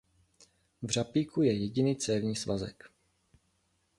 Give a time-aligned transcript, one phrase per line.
[0.81, 2.91] V řapíku je jediný cévní svazek.